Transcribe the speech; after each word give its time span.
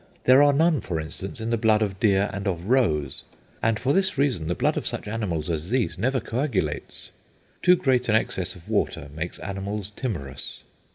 There 0.23 0.41
are 0.41 0.51
none, 0.51 0.81
for 0.81 0.99
instance, 0.99 1.39
in 1.39 1.51
the 1.51 1.59
blood 1.59 1.83
of 1.83 1.99
deer 1.99 2.27
and 2.33 2.47
of 2.47 2.65
roes, 2.71 3.21
and 3.61 3.77
for 3.79 3.93
this 3.93 4.17
reason 4.17 4.47
the 4.47 4.55
blood 4.55 4.75
of 4.75 4.87
such 4.87 5.07
animals 5.07 5.47
as 5.47 5.69
these 5.69 5.95
never 5.95 6.19
coagulates.... 6.19 7.11
Too 7.61 7.75
great 7.75 8.09
an 8.09 8.15
excess 8.15 8.55
of 8.55 8.67
water 8.67 9.09
makes 9.15 9.37
animals 9.37 9.91
timorous.... 9.95 10.63